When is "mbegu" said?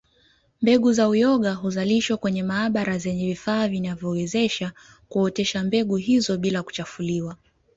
0.61-0.93, 5.63-5.95